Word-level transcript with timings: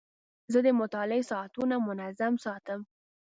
زه 0.51 0.59
د 0.65 0.67
مطالعې 0.81 1.23
ساعتونه 1.31 1.75
منظم 1.87 2.33
ساتم. 2.45 2.79